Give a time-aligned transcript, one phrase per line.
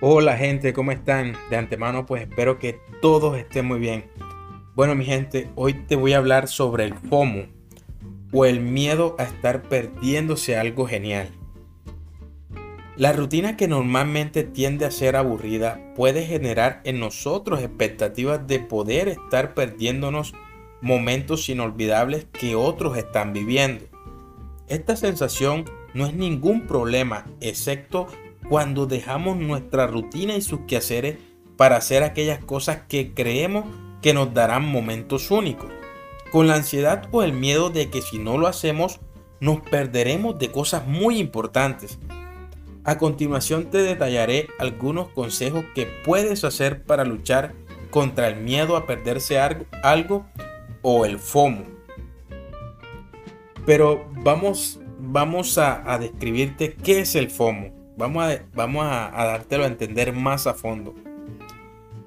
[0.00, 1.34] Hola gente, ¿cómo están?
[1.50, 4.04] De antemano pues espero que todos estén muy bien.
[4.76, 7.46] Bueno mi gente, hoy te voy a hablar sobre el FOMO
[8.32, 11.30] o el miedo a estar perdiéndose algo genial.
[12.94, 19.08] La rutina que normalmente tiende a ser aburrida puede generar en nosotros expectativas de poder
[19.08, 20.32] estar perdiéndonos
[20.80, 23.84] momentos inolvidables que otros están viviendo.
[24.68, 28.06] Esta sensación no es ningún problema, excepto
[28.48, 31.18] cuando dejamos nuestra rutina y sus quehaceres
[31.56, 33.64] para hacer aquellas cosas que creemos
[34.00, 35.70] que nos darán momentos únicos,
[36.30, 39.00] con la ansiedad o el miedo de que si no lo hacemos
[39.40, 41.98] nos perderemos de cosas muy importantes.
[42.84, 47.54] A continuación te detallaré algunos consejos que puedes hacer para luchar
[47.90, 50.26] contra el miedo a perderse algo,
[50.82, 51.64] o el FOMO.
[53.66, 57.78] Pero vamos, vamos a describirte qué es el FOMO.
[57.98, 60.94] Vamos a, vamos a, dártelo a entender más a fondo.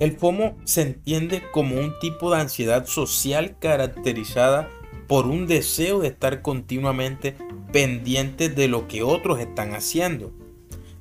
[0.00, 4.68] El FOMO se entiende como un tipo de ansiedad social caracterizada
[5.06, 7.36] por un deseo de estar continuamente
[7.72, 10.32] pendiente de lo que otros están haciendo.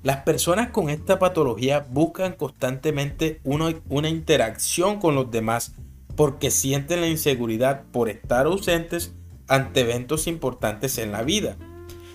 [0.03, 5.73] Las personas con esta patología buscan constantemente una, una, interacción con los demás
[6.15, 9.15] porque sienten la inseguridad por estar ausentes
[9.47, 11.57] ante eventos importantes en la vida.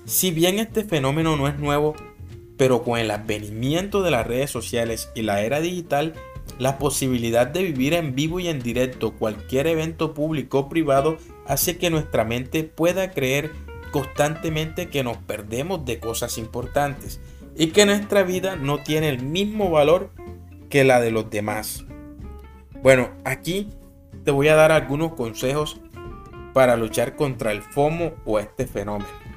[0.04, 1.96] Si bien este fenómeno no es nuevo,
[2.61, 6.12] pero con el advenimiento de las redes sociales y la era digital,
[6.58, 11.16] la posibilidad de vivir en vivo y en directo cualquier evento público o privado
[11.47, 13.50] hace que nuestra mente pueda creer
[13.92, 17.19] constantemente que nos perdemos de cosas importantes
[17.56, 20.11] y que nuestra vida no tiene el mismo valor
[20.69, 21.86] que la de los demás.
[22.83, 23.70] Bueno, aquí
[24.22, 25.81] te voy a dar algunos consejos
[26.53, 29.29] para luchar contra el FOMO o este fenómeno.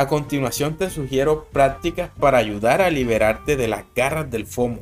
[0.00, 4.80] A continuación te sugiero prácticas para ayudar a liberarte de las garras del FOMO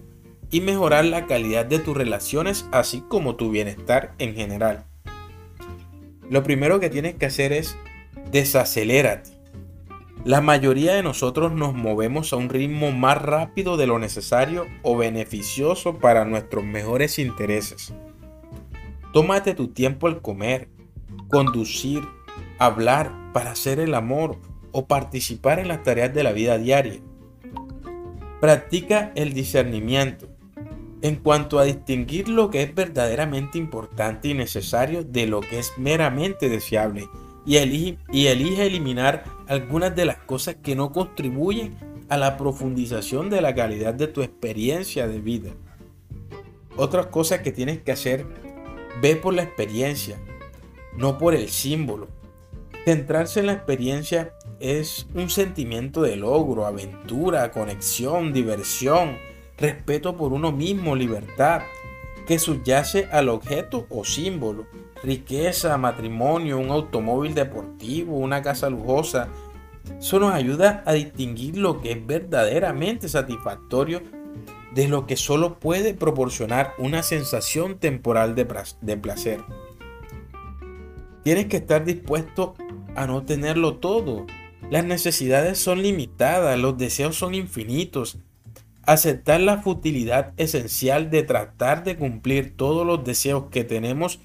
[0.49, 4.85] y mejorar la calidad de tus relaciones así como tu bienestar en general.
[6.31, 7.77] Lo primero que tienes que hacer es
[8.31, 9.31] desacelérate.
[10.25, 14.97] La mayoría de nosotros nos movemos a un ritmo más rápido de lo necesario o
[14.97, 17.93] beneficioso para nuestros mejores intereses.
[19.13, 20.69] Tómate tu tiempo al comer,
[21.29, 22.05] conducir,
[22.61, 24.39] hablar, para hacer el amor
[24.79, 27.01] o participar en las tareas de la vida diaria.
[28.41, 30.29] Practica el discernimiento
[31.03, 35.73] en cuanto a distinguir lo que es verdaderamente importante y necesario de lo que es
[35.79, 37.09] meramente deseable
[37.45, 41.77] y elige, y elige eliminar algunas de las cosas que no contribuyen
[42.09, 45.51] a la profundización de la calidad de tu experiencia de vida.
[46.77, 48.25] Otras cosas que tienes que hacer,
[49.03, 50.21] ve por la experiencia,
[50.97, 52.07] no por el símbolo.
[52.85, 59.17] Centrarse en la experiencia es un sentimiento de logro, aventura, conexión, diversión,
[59.57, 61.63] respeto por uno mismo, libertad,
[62.27, 64.67] que subyace al objeto o símbolo,
[65.03, 69.29] riqueza, matrimonio, un automóvil deportivo, una casa lujosa.
[69.99, 74.03] Eso nos ayuda a distinguir lo que es verdaderamente satisfactorio
[74.75, 78.45] de lo que solo puede proporcionar una sensación temporal de,
[78.97, 79.41] placer.
[81.25, 82.55] Tienes que estar dispuesto
[82.95, 84.27] a no tenerlo todo,
[84.71, 88.19] las necesidades son limitadas, los deseos son infinitos.
[88.85, 94.21] Aceptar la futilidad esencial de tratar de cumplir todos los deseos que tenemos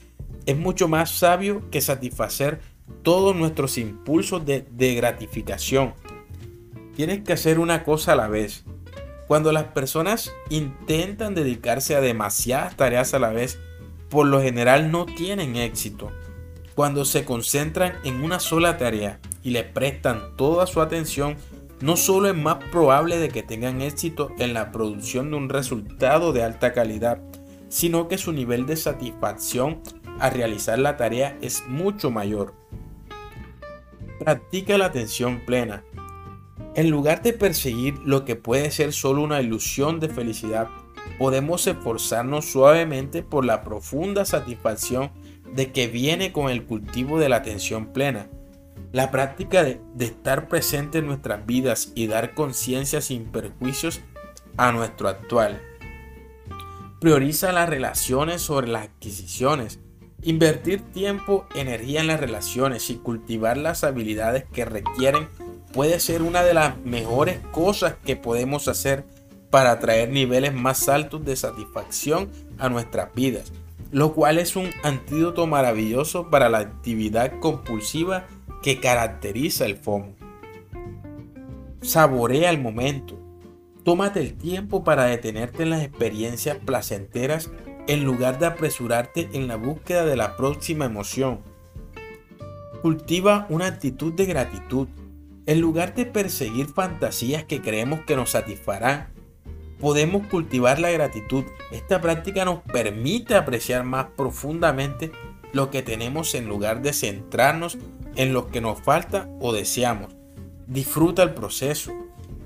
[0.45, 2.59] es mucho más sabio que satisfacer
[3.03, 5.93] todos nuestros impulsos de, gratificación.
[6.95, 8.65] Tienes que hacer una cosa a la vez.
[9.27, 13.59] Cuando las personas intentan dedicarse a demasiadas tareas a la vez,
[14.09, 16.11] por lo general no tienen éxito.
[16.75, 21.35] Cuando se concentran en una sola tarea y le prestan toda su atención,
[21.81, 26.31] no solo es más probable de que tengan éxito en la producción de un resultado
[26.31, 27.21] de alta calidad,
[27.67, 29.81] sino que su nivel de satisfacción
[30.19, 32.53] al realizar la tarea es mucho mayor.
[34.19, 35.83] Practica la atención plena.
[36.75, 40.69] En lugar de perseguir lo que puede ser solo una ilusión de felicidad,
[41.19, 45.11] podemos esforzarnos suavemente por la profunda satisfacción
[45.53, 48.29] de que viene con el cultivo de la atención plena
[48.93, 54.01] la práctica de, estar presente en nuestras vidas y dar conciencia sin perjuicios
[54.55, 55.59] a nuestro actual.
[57.01, 59.79] Prioriza las relaciones sobre las adquisiciones.
[60.21, 65.27] Invertir tiempo, energía en las relaciones y cultivar las habilidades que requieren
[65.73, 69.05] puede ser una de las mejores cosas que podemos hacer
[69.49, 72.29] para traer niveles más altos de satisfacción
[72.59, 73.51] a nuestras vidas,
[73.91, 78.27] lo cual es un antídoto maravilloso para la actividad compulsiva
[78.63, 80.15] que caracteriza el FOMO.
[81.81, 83.19] Saborea el momento.
[83.83, 87.51] Tómate el tiempo para detenerte en las experiencias placenteras
[87.87, 91.41] en lugar de apresurarte en la búsqueda de la próxima emoción.
[92.81, 94.87] Cultiva una actitud de gratitud.
[95.45, 99.09] En lugar de perseguir fantasías que creemos que nos satisfarán,
[99.81, 101.43] podemos cultivar la gratitud.
[101.73, 105.11] Esta práctica nos permite apreciar más profundamente
[105.51, 107.77] lo que tenemos en lugar de centrarnos
[108.15, 110.13] en lo que nos falta o deseamos.
[110.67, 111.91] Disfruta el proceso.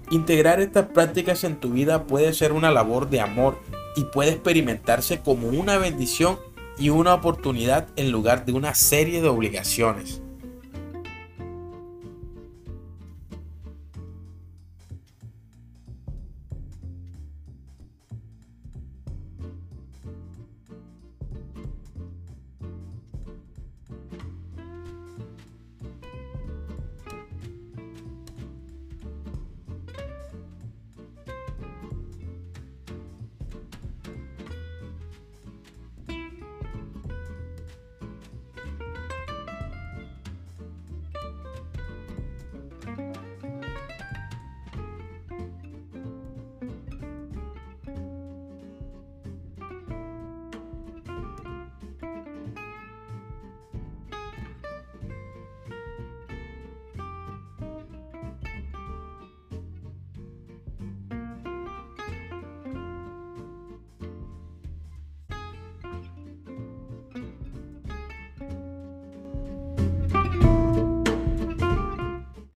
[0.10, 3.60] Integrar estas prácticas en tu vida puede ser una labor de amor
[3.96, 6.40] y puede experimentarse como una bendición
[6.78, 10.22] y una oportunidad en lugar de una serie de obligaciones.